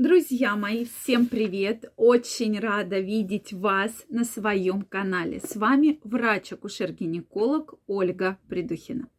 [0.00, 1.92] Друзья мои, всем привет!
[1.98, 5.42] Очень рада видеть вас на своем канале.
[5.44, 9.10] С вами врач-акушер-гинеколог Ольга Придухина.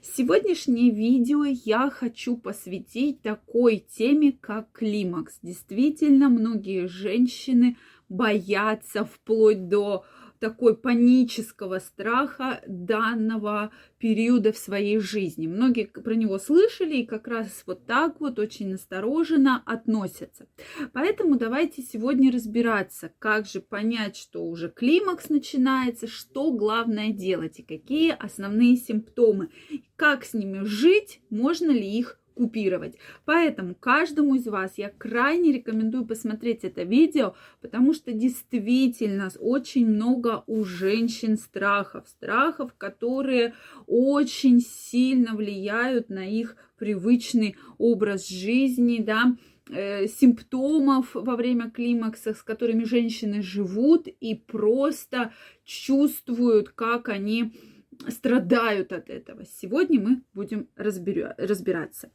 [0.00, 5.40] Сегодняшнее видео я хочу посвятить такой теме, как климакс.
[5.42, 7.76] Действительно, многие женщины
[8.08, 10.04] боятся вплоть до
[10.38, 15.46] такой панического страха данного периода в своей жизни.
[15.46, 20.46] Многие про него слышали и как раз вот так вот очень настороженно относятся.
[20.92, 27.62] Поэтому давайте сегодня разбираться, как же понять, что уже климакс начинается, что главное делать и
[27.62, 29.50] какие основные симптомы,
[29.96, 32.94] как с ними жить, можно ли их купировать.
[33.24, 40.44] Поэтому каждому из вас я крайне рекомендую посмотреть это видео, потому что действительно очень много
[40.46, 43.54] у женщин страхов, страхов, которые
[43.86, 49.36] очень сильно влияют на их привычный образ жизни, да,
[49.68, 55.32] э, симптомов во время климакса, с которыми женщины живут и просто
[55.64, 57.52] чувствуют, как они
[58.08, 59.44] страдают от этого.
[59.44, 62.10] Сегодня мы будем разбиря- разбираться.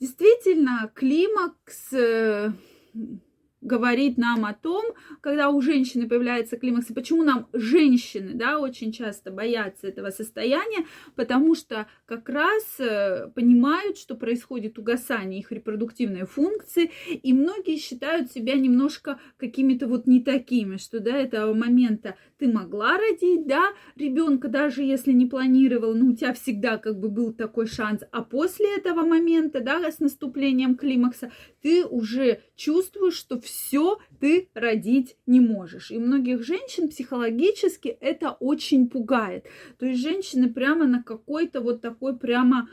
[0.00, 2.52] Действительно, климакс э,
[3.60, 4.84] говорит нам о том,
[5.20, 10.86] когда у женщины появляется климакс, и почему нам женщины, да, очень часто боятся этого состояния,
[11.14, 18.30] потому что как раз э, понимают, что происходит угасание их репродуктивной функции, и многие считают
[18.30, 24.48] себя немножко какими-то вот не такими, что до этого момента ты могла родить, да, ребенка,
[24.48, 28.76] даже если не планировала, но у тебя всегда как бы был такой шанс, а после
[28.76, 35.90] этого момента, да, с наступлением климакса, ты уже чувствуешь, что все ты родить не можешь.
[35.90, 39.46] И многих женщин психологически это очень пугает.
[39.78, 42.68] То есть женщины прямо на какой-то вот такой прямо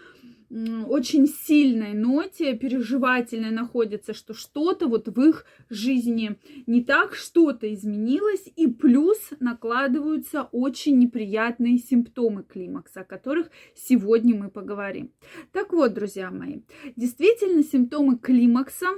[0.88, 8.48] очень сильной ноте, переживательной находятся, что что-то вот в их жизни не так, что-то изменилось,
[8.56, 15.12] и плюс накладываются очень неприятные симптомы климакса, о которых сегодня мы поговорим.
[15.52, 16.62] Так вот, друзья мои,
[16.96, 18.90] действительно симптомы климакса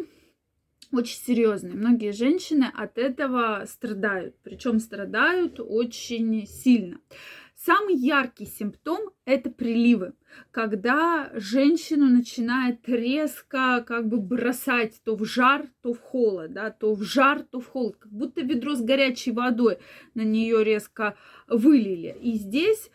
[0.97, 1.75] очень серьезные.
[1.75, 6.99] Многие женщины от этого страдают, причем страдают очень сильно.
[7.55, 10.13] Самый яркий симптом– это приливы,
[10.51, 16.93] когда женщину начинает резко как бы бросать то в жар, то в холод, да, то
[16.93, 19.79] в жар, то в холод, как будто ведро с горячей водой
[20.13, 21.17] на нее резко
[21.47, 22.15] вылили.
[22.21, 22.91] И здесь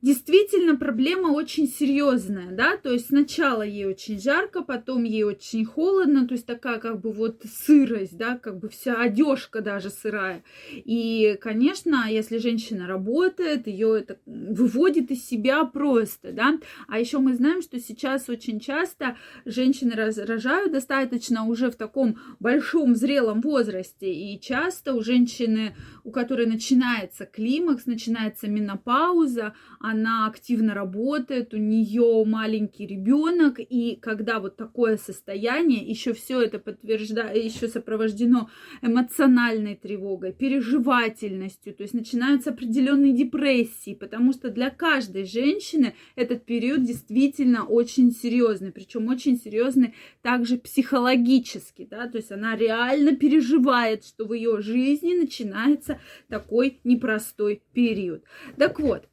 [0.00, 6.26] действительно проблема очень серьезная, да, то есть сначала ей очень жарко, потом ей очень холодно,
[6.28, 10.44] то есть такая как бы вот сырость, да, как бы вся одежка даже сырая.
[10.72, 16.58] И, конечно, если женщина работает, ее это выводит из себя просто, да.
[16.86, 22.94] А еще мы знаем, что сейчас очень часто женщины рожают достаточно уже в таком большом
[22.94, 29.54] зрелом возрасте, и часто у женщины, у которой начинается климакс, начинается менопауза,
[29.90, 36.58] она активно работает, у нее маленький ребенок, и когда вот такое состояние, еще все это
[36.58, 38.50] подтверждает, еще сопровождено
[38.82, 46.84] эмоциональной тревогой, переживательностью, то есть начинаются определенные депрессии, потому что для каждой женщины этот период
[46.84, 54.26] действительно очень серьезный, причем очень серьезный также психологически, да, то есть она реально переживает, что
[54.26, 58.24] в ее жизни начинается такой непростой период.
[58.56, 59.08] Так вот,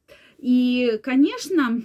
[0.46, 1.82] и, конечно,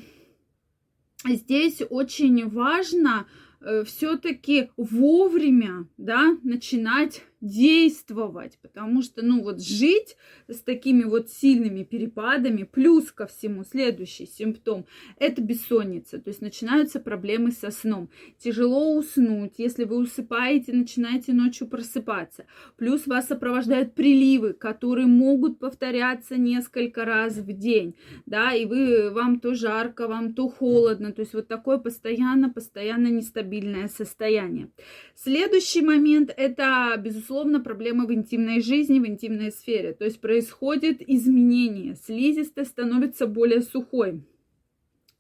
[1.27, 3.27] здесь очень важно
[3.63, 10.17] э, все-таки вовремя да, начинать действовать, потому что, ну, вот жить
[10.49, 14.87] с такими вот сильными перепадами, плюс ко всему следующий симптом,
[15.17, 21.67] это бессонница, то есть начинаются проблемы со сном, тяжело уснуть, если вы усыпаете, начинаете ночью
[21.67, 22.45] просыпаться,
[22.77, 27.95] плюс вас сопровождают приливы, которые могут повторяться несколько раз в день,
[28.27, 33.07] да, и вы, вам то жарко, вам то холодно, то есть вот такое постоянно, постоянно
[33.07, 34.71] нестабильное состояние.
[35.15, 39.93] Следующий момент, это, безусловно, безусловно, проблемы в интимной жизни, в интимной сфере.
[39.93, 41.95] То есть происходит изменение.
[41.95, 44.25] Слизистая становится более сухой.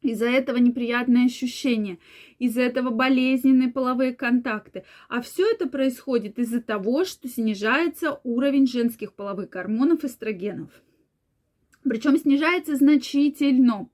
[0.02, 1.98] Из-за этого неприятные ощущения,
[2.40, 4.82] из-за этого болезненные половые контакты.
[5.08, 10.70] А все это происходит из-за того, что снижается уровень женских половых гормонов эстрогенов.
[11.84, 13.88] Причем снижается значительно.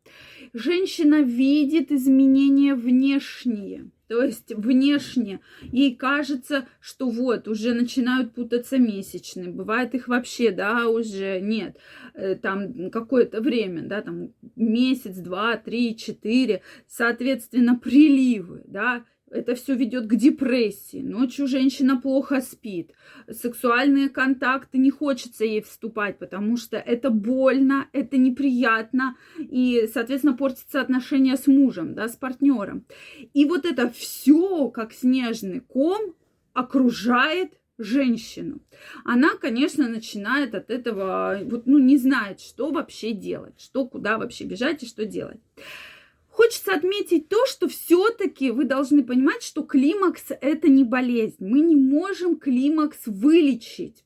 [0.56, 9.48] Женщина видит изменения внешние то есть внешне ей кажется, что вот уже начинают путаться месячные.
[9.48, 11.76] Бывает их вообще, да, уже нет.
[12.14, 16.62] Э, там какое-то время, да, там месяц, два, три, четыре.
[16.86, 21.02] Соответственно, приливы, да, это все ведет к депрессии.
[21.02, 22.92] Ночью женщина плохо спит.
[23.28, 29.16] Сексуальные контакты не хочется ей вступать, потому что это больно, это неприятно.
[29.38, 32.84] И, соответственно, портятся отношения с мужем, да, с партнером.
[33.34, 36.14] И вот это все, как снежный ком,
[36.52, 38.60] окружает женщину.
[39.04, 44.44] Она, конечно, начинает от этого, вот, ну, не знает, что вообще делать, что, куда вообще
[44.44, 45.40] бежать и что делать.
[46.36, 51.36] Хочется отметить то, что все-таки вы должны понимать, что климакс это не болезнь.
[51.40, 54.04] Мы не можем климакс вылечить.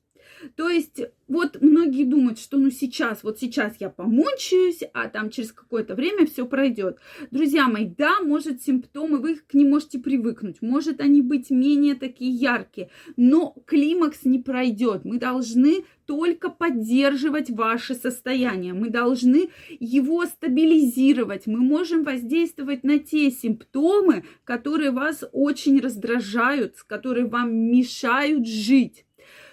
[0.57, 5.53] То есть вот многие думают, что ну сейчас, вот сейчас я помучаюсь, а там через
[5.53, 6.99] какое-то время все пройдет.
[7.31, 12.33] Друзья мои, да, может симптомы, вы к ним можете привыкнуть, может они быть менее такие
[12.33, 15.05] яркие, но климакс не пройдет.
[15.05, 23.31] Мы должны только поддерживать ваше состояние, мы должны его стабилизировать, мы можем воздействовать на те
[23.31, 29.05] симптомы, которые вас очень раздражают, которые вам мешают жить.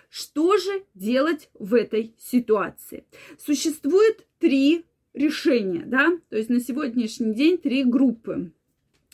[0.10, 3.06] Что же делать в этой ситуации?
[3.38, 8.52] Существует три решения, да, то есть на сегодняшний день три группы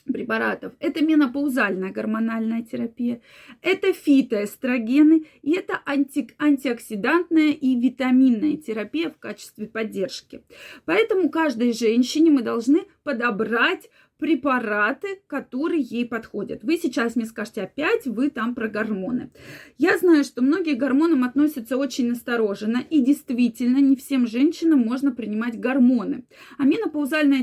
[0.05, 0.73] препаратов.
[0.79, 3.21] Это менопаузальная гормональная терапия,
[3.61, 10.43] это фитоэстрогены и это анти, антиоксидантная и витаминная терапия в качестве поддержки.
[10.85, 13.89] Поэтому каждой женщине мы должны подобрать
[14.23, 16.63] препараты, которые ей подходят.
[16.63, 19.31] Вы сейчас мне скажете опять, вы там про гормоны.
[19.77, 25.11] Я знаю, что многие к гормонам относятся очень настороженно, и действительно не всем женщинам можно
[25.11, 26.23] принимать гормоны.
[26.57, 26.63] А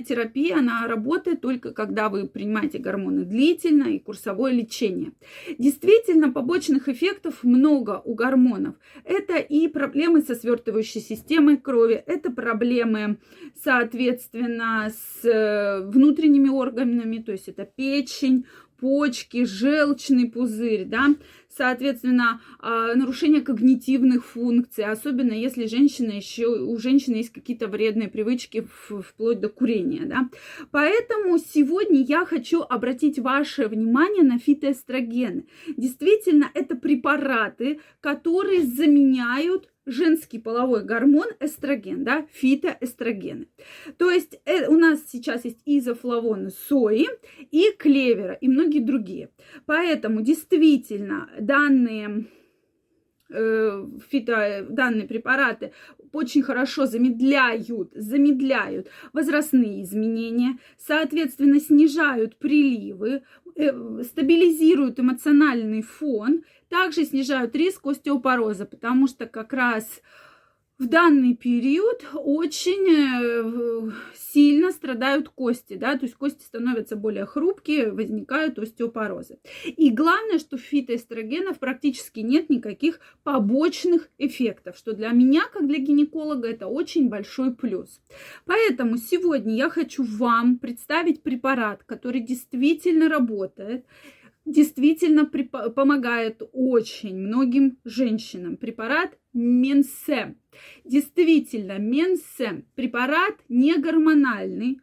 [0.01, 5.13] терапия, она работает только когда вы принимаете гормоны длительно и курсовое лечение.
[5.59, 8.77] Действительно, побочных эффектов много у гормонов.
[9.05, 13.19] Это и проблемы со свертывающей системой крови, это проблемы,
[13.63, 18.47] соответственно, с э, внутренними органами, органами, то есть это печень,
[18.79, 21.09] почки, желчный пузырь, да,
[21.57, 28.67] соответственно, а, нарушение когнитивных функций, особенно если женщина еще, у женщины есть какие-то вредные привычки
[28.89, 30.29] вплоть до курения, да.
[30.71, 35.47] Поэтому сегодня я хочу обратить ваше внимание на фитоэстрогены.
[35.77, 43.49] Действительно, это препараты, которые заменяют женский половой гормон эстроген, да, фитоэстрогены.
[43.99, 47.07] То есть э, у нас сейчас есть изофлавоны сои
[47.51, 49.31] и клевера и многие другие.
[49.67, 52.27] Поэтому действительно данные
[53.31, 55.73] э, фито, данные препараты
[56.13, 63.23] очень хорошо замедляют, замедляют возрастные изменения, соответственно, снижают приливы,
[63.57, 70.01] э, стабилизируют эмоциональный фон, также снижают риск остеопороза, потому что как раз
[70.79, 73.91] в данный период очень э,
[74.91, 79.39] страдают кости, да, то есть кости становятся более хрупкие, возникают остеопорозы.
[79.65, 86.49] И главное, что фитоэстрогенов практически нет никаких побочных эффектов, что для меня, как для гинеколога,
[86.49, 88.01] это очень большой плюс.
[88.47, 93.85] Поэтому сегодня я хочу вам представить препарат, который действительно работает,
[94.45, 98.57] действительно помогает очень многим женщинам.
[98.57, 100.37] Препарат Менсе.
[100.85, 104.81] Действительно, Менсе препарат не гормональный,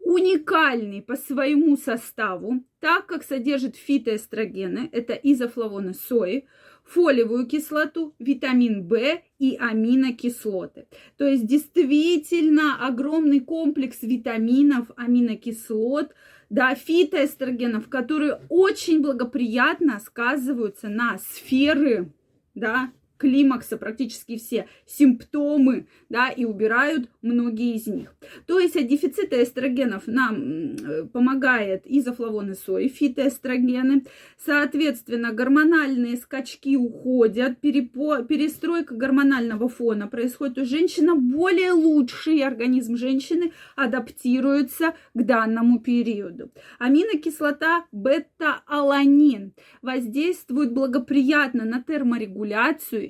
[0.00, 6.46] уникальный по своему составу, так как содержит фитоэстрогены, это изофлавоны сои,
[6.84, 10.86] фолиевую кислоту, витамин В и аминокислоты.
[11.16, 16.12] То есть действительно огромный комплекс витаминов, аминокислот,
[16.50, 22.12] да, фитоэстрогенов, которые очень благоприятно сказываются на сферы,
[22.54, 22.90] да,
[23.20, 28.14] климакса практически все симптомы, да, и убирают многие из них.
[28.46, 30.76] То есть от дефицита эстрогенов нам
[31.12, 34.04] помогает изофлавоны сои, фитоэстрогены.
[34.44, 43.52] Соответственно, гормональные скачки уходят, перепо, перестройка гормонального фона происходит у женщины более лучший организм женщины
[43.76, 46.50] адаптируется к данному периоду.
[46.78, 53.09] Аминокислота бета-аланин воздействует благоприятно на терморегуляцию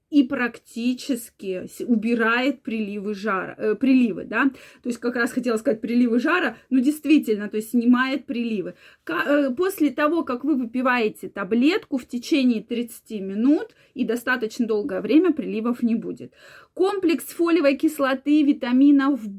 [0.11, 4.51] и практически убирает приливы жара, э, приливы, да,
[4.83, 8.75] то есть как раз хотела сказать приливы жара, но действительно, то есть снимает приливы.
[9.07, 15.31] Э, после того, как вы выпиваете таблетку в течение 30 минут и достаточно долгое время
[15.31, 16.33] приливов не будет.
[16.73, 19.31] Комплекс фолиевой кислоты, витаминов В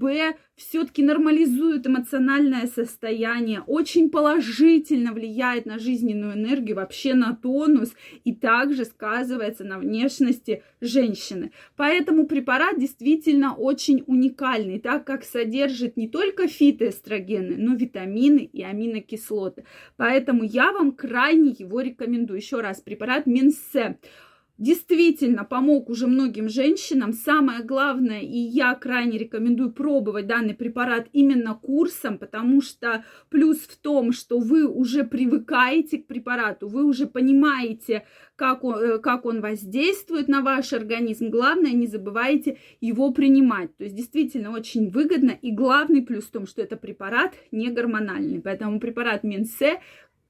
[0.55, 8.85] все-таки нормализует эмоциональное состояние, очень положительно влияет на жизненную энергию, вообще на тонус и также
[8.85, 11.52] сказывается на внешности женщины.
[11.76, 19.64] Поэтому препарат действительно очень уникальный, так как содержит не только фитоэстрогены, но витамины и аминокислоты.
[19.97, 22.38] Поэтому я вам крайне его рекомендую.
[22.38, 23.99] Еще раз, препарат Минсе
[24.59, 27.12] действительно помог уже многим женщинам.
[27.12, 33.76] Самое главное, и я крайне рекомендую пробовать данный препарат именно курсом, потому что плюс в
[33.76, 38.06] том, что вы уже привыкаете к препарату, вы уже понимаете,
[38.37, 41.30] как он, э, как он воздействует на ваш организм.
[41.30, 43.76] Главное, не забывайте его принимать.
[43.76, 45.30] То есть действительно очень выгодно.
[45.30, 48.40] И главный плюс в том, что это препарат не гормональный.
[48.40, 49.80] Поэтому препарат Минсе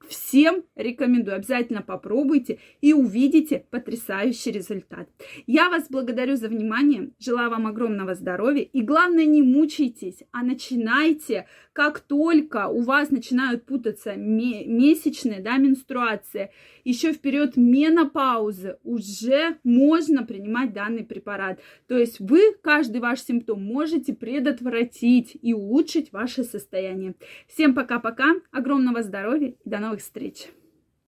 [0.07, 5.07] Всем рекомендую, обязательно попробуйте и увидите потрясающий результат.
[5.47, 11.47] Я вас благодарю за внимание, желаю вам огромного здоровья и главное не мучайтесь, а начинайте,
[11.71, 16.51] как только у вас начинают путаться месячные, да, менструации,
[16.83, 21.61] еще вперед менопаузы, уже можно принимать данный препарат.
[21.87, 27.15] То есть вы каждый ваш симптом можете предотвратить и улучшить ваше состояние.
[27.47, 30.47] Всем пока-пока, огромного здоровья и до новых встреч!